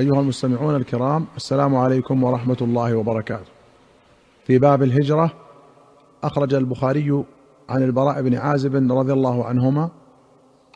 أيها 0.00 0.20
المستمعون 0.20 0.76
الكرام 0.76 1.26
السلام 1.36 1.76
عليكم 1.76 2.22
ورحمة 2.24 2.56
الله 2.60 2.96
وبركاته. 2.96 3.50
في 4.44 4.58
باب 4.58 4.82
الهجرة 4.82 5.32
أخرج 6.24 6.54
البخاري 6.54 7.24
عن 7.68 7.82
البراء 7.82 8.22
بن 8.22 8.34
عازب 8.34 8.92
رضي 8.92 9.12
الله 9.12 9.44
عنهما 9.44 9.90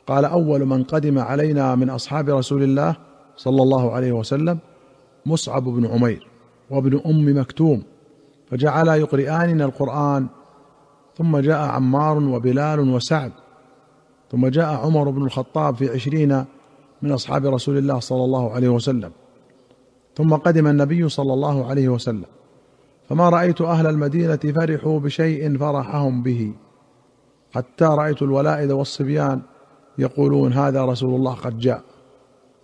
قال 0.07 0.25
أول 0.25 0.65
من 0.67 0.83
قدم 0.83 1.19
علينا 1.19 1.75
من 1.75 1.91
أصحاب 1.91 2.29
رسول 2.29 2.63
الله 2.63 2.97
صلى 3.37 3.63
الله 3.63 3.93
عليه 3.93 4.13
وسلم 4.13 4.59
مصعب 5.27 5.65
بن 5.65 5.87
عمير 5.87 6.29
وابن 6.71 7.01
أم 7.07 7.39
مكتوم 7.41 7.83
فجعلا 8.51 8.95
يقرئاننا 8.95 9.65
القرآن 9.65 10.27
ثم 11.19 11.39
جاء 11.39 11.69
عمار 11.69 12.19
وبلال 12.19 12.81
وسعد 12.81 13.33
ثم 14.33 14.47
جاء 14.47 14.75
عمر 14.75 15.11
بن 15.11 15.23
الخطاب 15.23 15.75
في 15.75 15.91
عشرين 15.91 16.45
من 17.05 17.13
أصحاب 17.13 17.47
رسول 17.47 17.79
الله 17.79 18.01
صلى 18.01 18.25
الله 18.25 18.53
عليه 18.53 18.69
وسلم. 18.69 19.13
ثم 20.17 20.35
قدم 20.35 20.67
النبي 20.67 21.09
صلى 21.09 21.33
الله 21.33 21.67
عليه 21.67 21.89
وسلم. 21.89 22.25
فما 23.09 23.29
رأيت 23.29 23.61
أهل 23.61 23.87
المدينة 23.87 24.37
فرحوا 24.37 25.01
بشيء 25.01 25.59
فرحهم 25.59 26.23
به. 26.23 26.55
حتى 27.55 27.85
رأيت 27.85 28.23
الولائد 28.23 28.71
والصبيان 28.71 29.43
يقولون 29.99 30.53
هذا 30.53 30.85
رسول 30.85 31.15
الله 31.15 31.35
قد 31.35 31.59
جاء. 31.59 31.83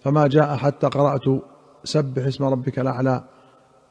فما 0.03 0.27
جاء 0.27 0.57
حتى 0.57 0.87
قرأت 0.87 1.43
سبح 1.85 2.27
اسم 2.27 2.45
ربك 2.45 2.79
الأعلى 2.79 3.25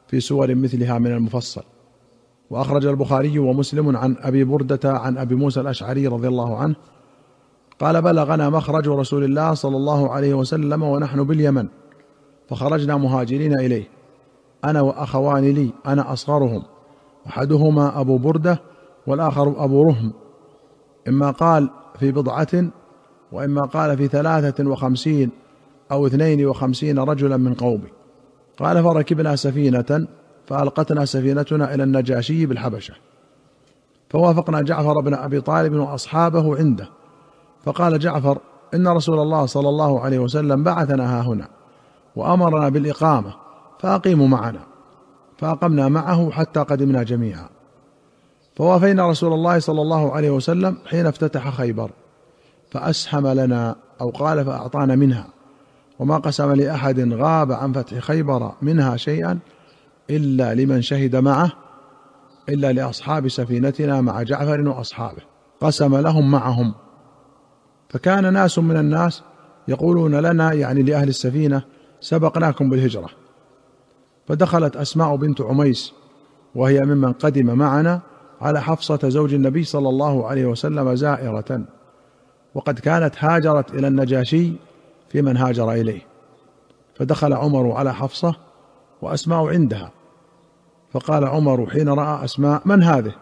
في 0.08 0.20
سور 0.20 0.54
مثلها 0.54 0.98
من 0.98 1.12
المفصل. 1.12 1.62
وأخرج 2.50 2.86
البخاري 2.86 3.38
ومسلم 3.38 3.96
عن 3.96 4.16
أبي 4.20 4.44
بردة 4.44 4.92
عن 4.92 5.18
أبي 5.18 5.34
موسى 5.34 5.60
الأشعري 5.60 6.06
رضي 6.06 6.28
الله 6.28 6.56
عنه 6.56 6.74
قال 7.80 8.02
بلغنا 8.02 8.50
مخرج 8.50 8.88
رسول 8.88 9.24
الله 9.24 9.54
صلى 9.54 9.76
الله 9.76 10.10
عليه 10.10 10.34
وسلم 10.34 10.82
ونحن 10.82 11.24
باليمن 11.24 11.68
فخرجنا 12.48 12.96
مهاجرين 12.96 13.58
إليه 13.58 13.88
أنا 14.64 14.80
وأخوان 14.80 15.44
لي 15.44 15.72
أنا 15.86 16.12
أصغرهم 16.12 16.62
أحدهما 17.26 18.00
أبو 18.00 18.18
بردة 18.18 18.60
والآخر 19.06 19.64
أبو 19.64 19.82
رهم 19.82 20.12
إما 21.08 21.30
قال 21.30 21.70
في 21.98 22.12
بضعة 22.12 22.70
وإما 23.32 23.62
قال 23.62 23.96
في 23.96 24.08
ثلاثة 24.08 24.68
وخمسين 24.68 25.30
أو 25.92 26.06
اثنين 26.06 26.46
وخمسين 26.46 26.98
رجلا 26.98 27.36
من 27.36 27.54
قومي. 27.54 27.88
قال 28.58 28.84
فركبنا 28.84 29.36
سفينة 29.36 30.06
فألقتنا 30.46 31.04
سفينتنا 31.04 31.74
إلى 31.74 31.82
النجاشي 31.82 32.46
بالحبشة 32.46 32.94
فوافقنا 34.10 34.62
جعفر 34.62 35.00
بن 35.00 35.14
أبي 35.14 35.40
طالب 35.40 35.72
وأصحابه 35.72 36.56
عنده 36.56 36.88
فقال 37.64 37.98
جعفر 37.98 38.38
إن 38.74 38.88
رسول 38.88 39.18
الله 39.18 39.46
صلى 39.46 39.68
الله 39.68 40.00
عليه 40.00 40.18
وسلم 40.18 40.62
بعثنا 40.62 41.18
ها 41.18 41.22
هنا 41.22 41.48
وأمرنا 42.16 42.68
بالإقامة 42.68 43.34
فأقيموا 43.78 44.28
معنا 44.28 44.60
فأقمنا 45.38 45.88
معه 45.88 46.30
حتى 46.30 46.60
قدمنا 46.60 47.02
جميعا. 47.02 47.48
فوافينا 48.56 49.10
رسول 49.10 49.32
الله 49.32 49.58
صلى 49.58 49.82
الله 49.82 50.12
عليه 50.12 50.30
وسلم 50.30 50.78
حين 50.86 51.06
افتتح 51.06 51.50
خيبر 51.50 51.90
فأسهم 52.70 53.26
لنا 53.26 53.76
أو 54.00 54.10
قال 54.10 54.44
فأعطانا 54.44 54.96
منها 54.96 55.26
وما 55.98 56.18
قسم 56.18 56.52
لأحد 56.52 57.12
غاب 57.12 57.52
عن 57.52 57.72
فتح 57.72 57.98
خيبر 57.98 58.52
منها 58.62 58.96
شيئا 58.96 59.38
إلا 60.10 60.54
لمن 60.54 60.82
شهد 60.82 61.16
معه 61.16 61.52
إلا 62.48 62.72
لأصحاب 62.72 63.28
سفينتنا 63.28 64.00
مع 64.00 64.22
جعفر 64.22 64.68
وأصحابه 64.68 65.22
قسم 65.60 65.96
لهم 65.96 66.30
معهم. 66.30 66.74
فكان 67.90 68.32
ناس 68.32 68.58
من 68.58 68.76
الناس 68.76 69.22
يقولون 69.68 70.14
لنا 70.14 70.52
يعني 70.52 70.82
لأهل 70.82 71.08
السفينة 71.08 71.62
سبقناكم 72.00 72.70
بالهجرة. 72.70 73.08
فدخلت 74.28 74.76
أسماء 74.76 75.16
بنت 75.16 75.40
عميس 75.40 75.92
وهي 76.54 76.80
ممن 76.80 77.12
قدم 77.12 77.58
معنا 77.58 78.00
على 78.40 78.60
حفصة 78.60 79.08
زوج 79.08 79.34
النبي 79.34 79.64
صلى 79.64 79.88
الله 79.88 80.26
عليه 80.26 80.46
وسلم 80.46 80.94
زائرة. 80.94 81.64
وقد 82.54 82.78
كانت 82.78 83.14
هاجرت 83.18 83.74
إلى 83.74 83.88
النجاشي 83.88 84.52
في 85.08 85.22
من 85.22 85.36
هاجر 85.36 85.72
إليه. 85.72 86.00
فدخل 86.94 87.32
عمر 87.32 87.72
على 87.72 87.94
حفصة 87.94 88.34
وأسماء 89.02 89.48
عندها. 89.48 89.90
فقال 90.92 91.24
عمر 91.24 91.70
حين 91.70 91.88
رأى 91.88 92.24
أسماء 92.24 92.62
من 92.64 92.82
هذه؟ 92.82 93.12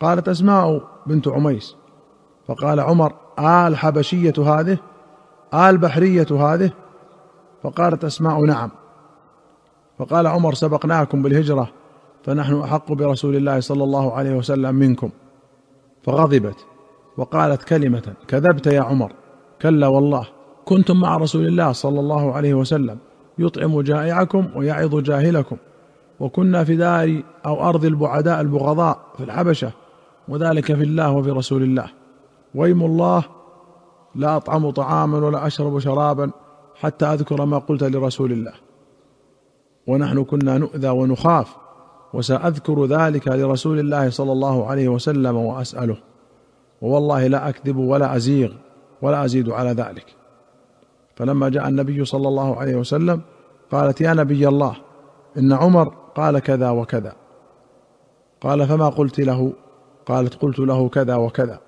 قالت 0.00 0.28
أسماء 0.28 0.82
بنت 1.06 1.28
عميس. 1.28 1.76
فقال 2.48 2.80
عمر 2.80 3.12
آل 3.38 3.76
حبشية 3.76 4.34
هذه 4.38 4.78
آل 5.54 5.78
بحرية 5.78 6.26
هذه؟ 6.30 6.70
فقالت 7.62 8.04
أسماء 8.04 8.44
نعم. 8.44 8.70
فقال 9.98 10.26
عمر 10.26 10.54
سبقناكم 10.54 11.22
بالهجرة 11.22 11.70
فنحن 12.24 12.60
أحق 12.60 12.92
برسول 12.92 13.36
الله 13.36 13.60
صلى 13.60 13.84
الله 13.84 14.12
عليه 14.12 14.34
وسلم 14.34 14.74
منكم. 14.74 15.10
فغضبت 16.02 16.66
وقالت 17.16 17.62
كلمة 17.62 18.02
كذبت 18.28 18.66
يا 18.66 18.80
عمر 18.80 19.12
كلا 19.62 19.86
والله 19.86 20.26
كنتم 20.64 21.00
مع 21.00 21.16
رسول 21.16 21.46
الله 21.46 21.72
صلى 21.72 22.00
الله 22.00 22.32
عليه 22.32 22.54
وسلم 22.54 22.98
يطعم 23.38 23.80
جائعكم 23.80 24.48
ويعظ 24.56 24.96
جاهلكم 24.96 25.56
وكنا 26.20 26.64
في 26.64 26.76
دار 26.76 27.22
أو 27.46 27.68
أرض 27.68 27.84
البعداء 27.84 28.40
البغضاء 28.40 28.98
في 29.16 29.24
الحبشة 29.24 29.72
وذلك 30.28 30.64
في 30.64 30.82
الله 30.82 31.10
وفي 31.12 31.30
رسول 31.30 31.62
الله. 31.62 31.99
ويم 32.54 32.84
الله 32.84 33.24
لا 34.14 34.36
أطعم 34.36 34.70
طعاما 34.70 35.26
ولا 35.26 35.46
أشرب 35.46 35.78
شرابا 35.78 36.30
حتى 36.74 37.06
أذكر 37.06 37.44
ما 37.44 37.58
قلت 37.58 37.82
لرسول 37.82 38.32
الله. 38.32 38.52
ونحن 39.86 40.24
كنا 40.24 40.58
نؤذى 40.58 40.88
ونخاف 40.88 41.56
وسأذكر 42.12 42.84
ذلك 42.84 43.28
لرسول 43.28 43.78
الله 43.78 44.10
صلى 44.10 44.32
الله 44.32 44.66
عليه 44.66 44.88
وسلم 44.88 45.36
وأسأله. 45.36 45.96
ووالله 46.82 47.26
لا 47.26 47.48
أكذب 47.48 47.76
ولا 47.76 48.16
أزيغ 48.16 48.52
ولا 49.02 49.24
أزيد 49.24 49.50
على 49.50 49.70
ذلك. 49.70 50.06
فلما 51.16 51.48
جاء 51.48 51.68
النبي 51.68 52.04
صلى 52.04 52.28
الله 52.28 52.56
عليه 52.56 52.76
وسلم 52.76 53.20
قالت 53.70 54.00
يا 54.00 54.14
نبي 54.14 54.48
الله 54.48 54.76
إن 55.38 55.52
عمر 55.52 55.94
قال 56.14 56.38
كذا 56.38 56.70
وكذا. 56.70 57.12
قال 58.40 58.66
فما 58.66 58.88
قلت 58.88 59.20
له؟ 59.20 59.52
قالت 60.06 60.34
قلت 60.34 60.58
له 60.58 60.88
كذا 60.88 61.16
وكذا. 61.16 61.60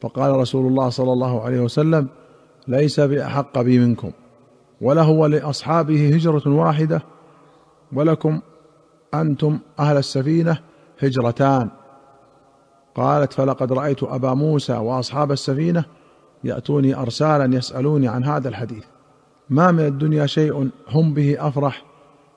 فقال 0.00 0.36
رسول 0.36 0.66
الله 0.66 0.88
صلى 0.88 1.12
الله 1.12 1.42
عليه 1.42 1.60
وسلم 1.60 2.08
ليس 2.68 3.00
بأحق 3.00 3.60
بي 3.60 3.78
منكم 3.78 4.10
وله 4.80 5.10
ولاصحابه 5.10 6.14
هجرة 6.14 6.42
واحدة 6.46 7.02
ولكم 7.92 8.40
أنتم 9.14 9.58
أهل 9.78 9.96
السفينة 9.96 10.58
هجرتان. 10.98 11.68
قالت 12.94 13.32
فلقد 13.32 13.72
رأيت 13.72 14.02
أبا 14.02 14.34
موسى 14.34 14.72
وأصحاب 14.72 15.32
السفينة 15.32 15.84
يأتوني 16.44 16.96
أرسالا 16.96 17.56
يسألوني 17.56 18.08
عن 18.08 18.24
هذا 18.24 18.48
الحديث. 18.48 18.84
ما 19.50 19.70
من 19.70 19.86
الدنيا 19.86 20.26
شيء 20.26 20.70
هم 20.88 21.14
به 21.14 21.48
أفرح 21.48 21.84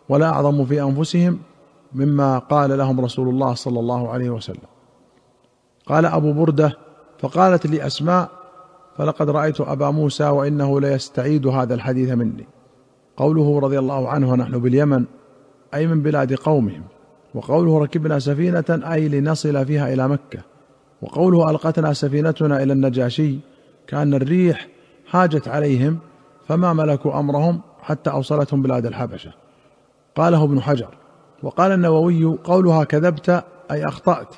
ولا 0.09 0.29
أعظم 0.29 0.66
في 0.66 0.81
أنفسهم 0.81 1.40
مما 1.94 2.38
قال 2.38 2.78
لهم 2.78 3.02
رسول 3.02 3.29
الله 3.29 3.53
صلى 3.53 3.79
الله 3.79 4.09
عليه 4.09 4.29
وسلم. 4.29 4.68
قال 5.85 6.06
أبو 6.06 6.34
بردة 6.34 6.83
فقالت 7.23 7.67
لي 7.67 7.88
أسماء 7.88 8.29
فلقد 8.97 9.29
رأيت 9.29 9.61
أبا 9.61 9.89
موسى 9.89 10.23
وإنه 10.23 10.81
ليستعيد 10.81 11.47
هذا 11.47 11.73
الحديث 11.73 12.11
مني. 12.11 12.47
قوله 13.17 13.59
رضي 13.59 13.79
الله 13.79 14.09
عنه 14.09 14.31
ونحن 14.31 14.59
باليمن 14.59 15.06
أي 15.73 15.88
من 15.88 16.01
بلاد 16.01 16.34
قومهم. 16.34 16.84
وقوله 17.35 17.79
ركبنا 17.79 18.19
سفينة 18.19 18.66
أي 18.69 19.09
لنصل 19.09 19.66
فيها 19.66 19.94
إلى 19.94 20.07
مكة. 20.07 20.39
وقوله 21.01 21.50
ألقتنا 21.50 21.94
سفينتنا 21.94 22.63
إلى 22.63 22.73
النجاشي 22.73 23.40
كأن 23.88 24.13
الريح 24.13 24.67
هاجت 25.11 25.47
عليهم 25.47 26.00
فما 26.47 26.73
ملكوا 26.73 27.19
أمرهم 27.19 27.61
حتى 27.81 28.09
أوصلتهم 28.09 28.61
بلاد 28.61 28.85
الحبشة. 28.85 29.31
قاله 30.16 30.43
ابن 30.43 30.61
حجر. 30.61 30.97
وقال 31.43 31.72
النووي 31.72 32.26
قولها 32.26 32.84
كذبت 32.84 33.43
أي 33.72 33.85
أخطأت. 33.85 34.35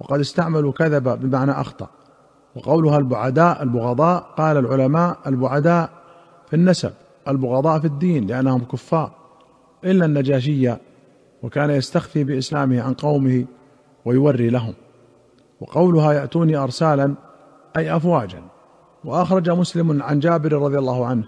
وقد 0.00 0.20
استعملوا 0.20 0.72
كذب 0.72 1.08
بمعنى 1.08 1.52
أخطأ. 1.52 1.88
وقولها 2.56 2.98
البعداء 2.98 3.62
البغضاء 3.62 4.20
قال 4.36 4.56
العلماء 4.56 5.18
البعداء 5.26 5.90
في 6.48 6.56
النسب 6.56 6.92
البغضاء 7.28 7.80
في 7.80 7.86
الدين 7.86 8.26
لأنهم 8.26 8.64
كفار 8.64 9.10
إلا 9.84 10.04
النجاشي 10.04 10.74
وكان 11.42 11.70
يستخفي 11.70 12.24
بإسلامه 12.24 12.82
عن 12.82 12.94
قومه 12.94 13.44
ويوري 14.04 14.50
لهم. 14.50 14.74
وقولها 15.60 16.12
يأتوني 16.12 16.56
ارسالا 16.56 17.14
أي 17.76 17.96
افواجا. 17.96 18.42
وأخرج 19.04 19.50
مسلم 19.50 20.02
عن 20.02 20.18
جابر 20.18 20.52
رضي 20.52 20.78
الله 20.78 21.06
عنه 21.06 21.24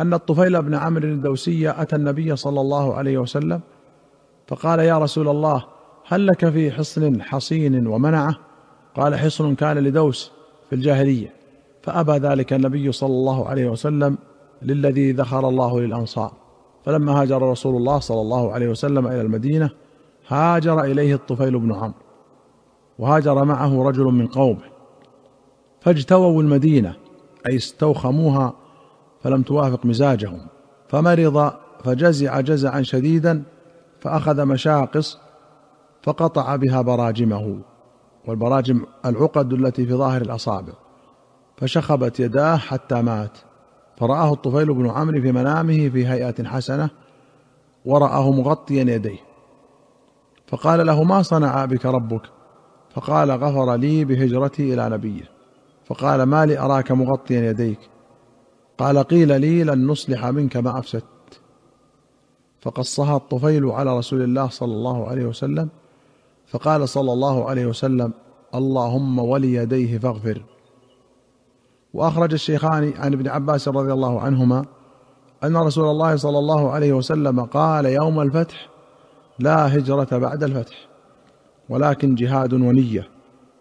أن 0.00 0.14
الطفيل 0.14 0.62
بن 0.62 0.74
عمرو 0.74 1.08
الدوسي 1.08 1.70
أتى 1.70 1.96
النبي 1.96 2.36
صلى 2.36 2.60
الله 2.60 2.94
عليه 2.94 3.18
وسلم 3.18 3.60
فقال 4.46 4.78
يا 4.78 4.98
رسول 4.98 5.28
الله 5.28 5.64
هل 6.06 6.26
لك 6.26 6.50
في 6.50 6.72
حصن 6.72 7.22
حصين 7.22 7.86
ومنعة؟ 7.86 8.36
قال 8.96 9.14
حصن 9.14 9.54
كان 9.54 9.78
لدوس 9.78 10.32
في 10.68 10.74
الجاهلية 10.74 11.32
فأبى 11.82 12.12
ذلك 12.12 12.52
النبي 12.52 12.92
صلى 12.92 13.12
الله 13.12 13.48
عليه 13.48 13.70
وسلم 13.70 14.18
للذي 14.62 15.12
ذخر 15.12 15.48
الله 15.48 15.80
للأنصار. 15.80 16.32
فلما 16.84 17.22
هاجر 17.22 17.42
رسول 17.42 17.76
الله 17.76 17.98
صلى 17.98 18.20
الله 18.20 18.52
عليه 18.52 18.68
وسلم 18.68 19.06
إلى 19.06 19.20
المدينة 19.20 19.70
هاجر 20.28 20.84
إليه 20.84 21.14
الطفيل 21.14 21.58
بن 21.58 21.72
عمرو 21.72 21.94
وهاجر 22.98 23.44
معه 23.44 23.82
رجل 23.88 24.04
من 24.04 24.26
قومه. 24.26 24.64
فاجتووا 25.80 26.42
المدينة 26.42 26.94
أي 27.46 27.56
استوخموها 27.56 28.52
فلم 29.22 29.42
توافق 29.42 29.86
مزاجهم. 29.86 30.46
فمرض 30.88 31.52
فجزع 31.84 32.40
جزعا 32.40 32.82
شديدا 32.82 33.42
فأخذ 34.00 34.44
مشاقص 34.44 35.18
فقطع 36.02 36.56
بها 36.56 36.82
براجمه. 36.82 37.58
والبراجم 38.26 38.84
العقد 39.06 39.52
التي 39.52 39.86
في 39.86 39.94
ظاهر 39.94 40.22
الأصابع. 40.22 40.72
فشخبت 41.56 42.20
يداه 42.20 42.56
حتى 42.56 43.02
مات. 43.02 43.38
فرآه 43.96 44.32
الطفيل 44.32 44.74
بن 44.74 44.90
عمرو 44.90 45.20
في 45.20 45.32
منامه 45.32 45.88
في 45.88 46.06
هيئة 46.06 46.44
حسنة 46.44 46.90
ورآه 47.84 48.30
مغطيا 48.30 48.82
يديه. 48.82 49.18
فقال 50.46 50.86
له 50.86 51.04
ما 51.04 51.22
صنع 51.22 51.64
بك 51.64 51.86
ربك؟ 51.86 52.22
فقال 52.94 53.30
غفر 53.30 53.74
لي 53.74 54.04
بهجرتي 54.04 54.74
إلى 54.74 54.88
نبيه. 54.88 55.30
فقال 55.84 56.22
ما 56.22 56.46
لي 56.46 56.58
أراك 56.58 56.92
مغطيا 56.92 57.40
يديك؟ 57.50 57.78
قال 58.78 58.98
قيل 58.98 59.40
لي 59.40 59.64
لن 59.64 59.86
نصلح 59.86 60.26
منك 60.26 60.56
ما 60.56 60.78
أفسدت 60.78 61.40
فقصها 62.60 63.16
الطفيل 63.16 63.66
على 63.66 63.98
رسول 63.98 64.22
الله 64.22 64.48
صلى 64.48 64.72
الله 64.72 65.08
عليه 65.08 65.26
وسلم 65.26 65.68
فقال 66.46 66.88
صلى 66.88 67.12
الله 67.12 67.48
عليه 67.48 67.66
وسلم 67.66 68.12
اللهم 68.54 69.18
وليديه 69.18 69.98
فاغفر. 69.98 70.42
وأخرج 71.94 72.32
الشيخان 72.32 72.92
عن 72.98 73.12
ابن 73.12 73.28
عباس 73.28 73.68
رضي 73.68 73.92
الله 73.92 74.20
عنهما 74.20 74.64
أن 75.44 75.56
رسول 75.56 75.90
الله 75.90 76.16
صلى 76.16 76.38
الله 76.38 76.70
عليه 76.70 76.92
وسلم 76.92 77.40
قال 77.40 77.86
يوم 77.86 78.20
الفتح 78.20 78.68
لا 79.38 79.76
هجرة 79.76 80.18
بعد 80.18 80.42
الفتح 80.42 80.88
ولكن 81.68 82.14
جهاد 82.14 82.52
ونية 82.52 83.08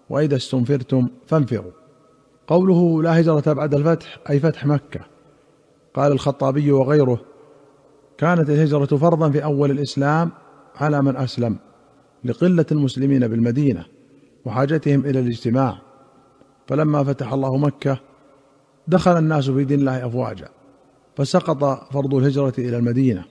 وإذا 0.09 0.35
استنفرتم 0.35 1.07
فانفروا. 1.27 1.71
قوله 2.47 3.03
لا 3.03 3.19
هجرة 3.19 3.53
بعد 3.53 3.73
الفتح 3.73 4.19
أي 4.29 4.39
فتح 4.39 4.65
مكة. 4.65 4.99
قال 5.93 6.11
الخطابي 6.11 6.71
وغيره 6.71 7.21
كانت 8.17 8.49
الهجرة 8.49 8.97
فرضا 8.97 9.29
في 9.29 9.43
أول 9.43 9.71
الإسلام 9.71 10.31
على 10.75 11.01
من 11.01 11.17
أسلم. 11.17 11.57
لقلة 12.25 12.65
المسلمين 12.71 13.27
بالمدينة 13.27 13.85
وحاجتهم 14.45 14.99
إلى 14.99 15.19
الاجتماع. 15.19 15.77
فلما 16.67 17.03
فتح 17.03 17.33
الله 17.33 17.57
مكة 17.57 17.99
دخل 18.87 19.17
الناس 19.17 19.49
في 19.49 19.63
دين 19.63 19.79
الله 19.79 20.07
أفواجا 20.07 20.47
فسقط 21.15 21.93
فرض 21.93 22.15
الهجرة 22.15 22.53
إلى 22.57 22.77
المدينة 22.77 23.25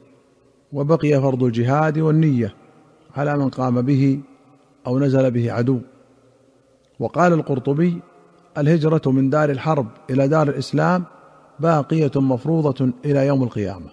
وبقي 0.72 1.20
فرض 1.20 1.42
الجهاد 1.42 1.98
والنية 1.98 2.54
على 3.16 3.36
من 3.38 3.48
قام 3.48 3.82
به 3.82 4.20
أو 4.86 4.98
نزل 4.98 5.30
به 5.30 5.52
عدو. 5.52 5.80
وقال 7.00 7.32
القرطبي 7.32 8.00
الهجرة 8.58 9.02
من 9.06 9.30
دار 9.30 9.50
الحرب 9.50 9.86
إلى 10.10 10.28
دار 10.28 10.48
الإسلام 10.48 11.04
باقية 11.60 12.10
مفروضة 12.16 12.92
إلى 13.04 13.26
يوم 13.26 13.42
القيامة 13.42 13.90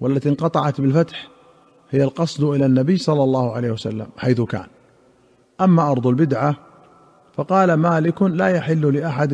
والتي 0.00 0.28
انقطعت 0.28 0.80
بالفتح 0.80 1.28
هي 1.92 2.04
القصد 2.04 2.44
إلى 2.44 2.66
النبي 2.66 2.96
صلى 2.96 3.24
الله 3.24 3.52
عليه 3.52 3.70
وسلم 3.70 4.06
حيث 4.16 4.40
كان. 4.40 4.66
أما 5.60 5.90
أرض 5.90 6.06
البدعة 6.06 6.56
فقال 7.34 7.74
مالك 7.74 8.22
لا 8.22 8.48
يحل 8.48 8.94
لأحد 8.94 9.32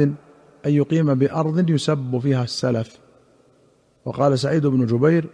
أن 0.67 0.73
يقيم 0.73 1.15
بأرض 1.15 1.71
يسب 1.71 2.19
فيها 2.19 2.45
السلف. 2.45 2.99
وقال 4.05 4.39
سعيد 4.39 4.67
بن 4.67 4.87
جبير 4.87 5.27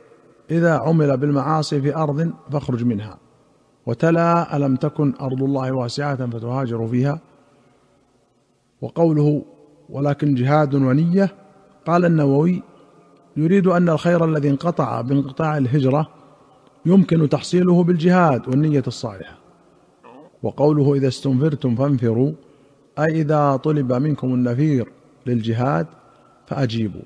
إذا 0.50 0.78
عمل 0.78 1.16
بالمعاصي 1.16 1.80
في 1.80 1.96
أرض 1.96 2.32
فاخرج 2.50 2.84
منها. 2.84 3.18
وتلا 3.86 4.56
ألم 4.56 4.76
تكن 4.76 5.14
أرض 5.20 5.42
الله 5.42 5.72
واسعة 5.72 6.30
فتهاجر 6.30 6.86
فيها؟ 6.86 7.18
وقوله 8.80 9.42
ولكن 9.88 10.34
جهاد 10.34 10.74
ونية 10.74 11.34
قال 11.86 12.04
النووي 12.04 12.62
يريد 13.36 13.66
أن 13.66 13.88
الخير 13.88 14.24
الذي 14.24 14.50
انقطع 14.50 15.00
بانقطاع 15.00 15.58
الهجرة 15.58 16.23
يمكن 16.86 17.28
تحصيله 17.28 17.82
بالجهاد 17.82 18.48
والنية 18.48 18.82
الصالحة. 18.86 19.38
وقوله 20.42 20.94
إذا 20.94 21.08
استنفرتم 21.08 21.76
فانفروا 21.76 22.32
أي 22.98 23.20
إذا 23.20 23.56
طلب 23.56 23.92
منكم 23.92 24.34
النفير 24.34 24.88
للجهاد 25.26 25.86
فأجيبوا. 26.46 27.02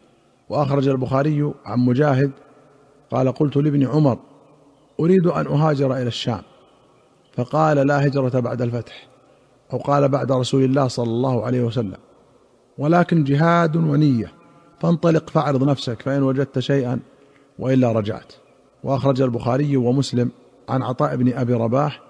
وأخرج 0.48 0.88
البخاري 0.88 1.52
عن 1.64 1.78
مجاهد 1.78 2.30
قال 3.10 3.32
قلت 3.32 3.56
لابن 3.56 3.86
عمر 3.86 4.19
أريد 5.00 5.26
أن 5.26 5.46
أهاجر 5.46 5.92
إلى 5.92 6.06
الشام. 6.06 6.42
فقال 7.32 7.76
لا 7.76 8.06
هجرة 8.06 8.40
بعد 8.40 8.62
الفتح. 8.62 9.08
أو 9.72 9.78
قال 9.78 10.08
بعد 10.08 10.32
رسول 10.32 10.64
الله 10.64 10.88
صلى 10.88 11.10
الله 11.10 11.44
عليه 11.44 11.62
وسلم. 11.62 11.96
ولكن 12.78 13.25
جهاد 13.25 13.76
ونية. 13.76 14.32
فانطلق 14.80 15.30
فاعرض 15.30 15.64
نفسك 15.64 16.02
فإن 16.02 16.22
وجدت 16.22 16.58
شيئا 16.58 17.00
وإلا 17.58 17.92
رجعت. 17.92 18.32
وأخرج 18.88 19.23
البخاري 19.23 19.76
ومسلم 19.76 20.31
عن 20.69 20.82
عطاء 20.82 21.17
بن 21.17 21.32
أبي 21.32 21.52
رباح 21.52 22.00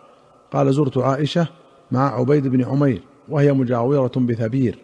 قال 0.52 0.72
زرت 0.72 0.98
عائشة 0.98 1.48
مع 1.90 2.14
عبيد 2.14 2.46
بن 2.46 2.64
عمير 2.64 3.02
وهي 3.28 3.52
مجاورة 3.52 4.12
بثبير 4.16 4.78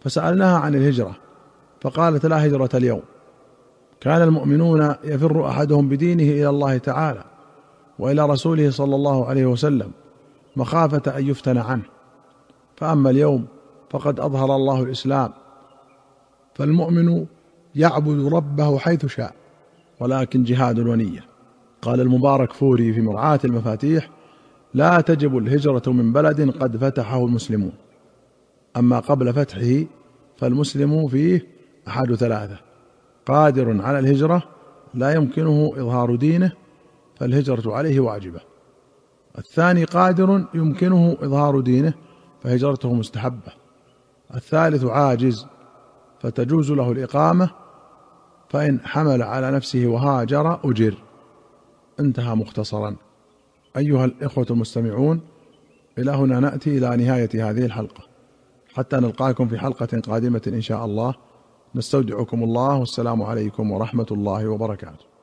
فسألناها 0.00 0.58
عن 0.58 0.74
الهجرة 0.74 1.16
فقالت 1.80 2.26
لا 2.26 2.46
هجرة 2.46 2.68
اليوم. 2.74 3.02
كان 4.00 4.22
المؤمنون 4.22 4.94
يفر 5.04 5.48
أحدهم 5.48 5.88
بدينه 5.88 6.22
إلى 6.22 6.48
الله 6.48 6.78
تعالى 6.78 7.24
وإلى 7.98 8.26
رسوله 8.26 8.70
صلى 8.70 8.94
الله 8.94 9.26
عليه 9.26 9.46
وسلم 9.46 9.90
مخافة 10.56 11.18
أن 11.18 11.28
يفتن 11.28 11.58
عنه. 11.58 11.84
فأما 12.76 13.10
اليوم 13.10 13.46
فقد 13.90 14.20
أظهر 14.20 14.56
الله 14.56 14.82
الإسلام 14.82 15.32
فالمؤمن 16.54 17.26
يعبد 17.74 18.32
ربه 18.32 18.78
حيث 18.78 19.06
شاء. 19.06 19.45
ولكن 20.00 20.44
جهاد 20.44 20.78
ونيه 20.78 21.24
قال 21.82 22.00
المبارك 22.00 22.52
فوري 22.52 22.92
في 22.92 23.00
مرعاه 23.00 23.40
المفاتيح 23.44 24.10
لا 24.74 25.00
تجب 25.00 25.38
الهجرة 25.38 25.82
من 25.86 26.12
بلد 26.12 26.50
قد 26.50 26.76
فتحه 26.76 27.24
المسلمون. 27.24 27.72
أما 28.76 28.98
قبل 28.98 29.32
فتحه 29.32 29.84
فالمسلم 30.36 31.08
فيه 31.08 31.46
أحد 31.88 32.14
ثلاثة. 32.14 32.58
قادر 33.26 33.82
على 33.82 33.98
الهجرة 33.98 34.42
لا 34.94 35.14
يمكنه 35.14 35.72
إظهار 35.76 36.16
دينه 36.16 36.52
فالهجرة 37.16 37.74
عليه 37.74 38.00
واجبة. 38.00 38.40
الثاني 39.38 39.84
قادر 39.84 40.44
يمكنه 40.54 41.16
إظهار 41.20 41.60
دينه 41.60 41.94
فهجرته 42.42 42.94
مستحبة. 42.94 43.52
الثالث 44.34 44.84
عاجز 44.84 45.46
فتجوز 46.20 46.72
له 46.72 46.92
الإقامة 46.92 47.50
فإن 48.48 48.80
حمل 48.84 49.22
على 49.22 49.50
نفسه 49.50 49.86
وهاجر 49.86 50.60
أجر. 50.70 50.94
انتهى 52.00 52.34
مختصرا. 52.34 52.96
أيها 53.76 54.04
الإخوة 54.04 54.46
المستمعون 54.50 55.20
إلى 55.98 56.10
هنا 56.10 56.40
نأتي 56.40 56.78
إلى 56.78 56.96
نهاية 57.04 57.50
هذه 57.50 57.64
الحلقة. 57.64 58.04
حتى 58.74 58.96
نلقاكم 58.96 59.48
في 59.48 59.58
حلقة 59.58 60.00
قادمة 60.00 60.42
إن 60.46 60.60
شاء 60.60 60.84
الله. 60.84 61.14
نستودعكم 61.74 62.42
الله 62.42 62.76
والسلام 62.76 63.22
عليكم 63.22 63.70
ورحمة 63.70 64.06
الله 64.10 64.48
وبركاته. 64.48 65.15